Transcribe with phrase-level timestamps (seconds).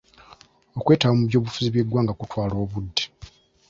[0.79, 3.03] Okwetaba mu by'obufuzi by'eggwanga kutwala obudde.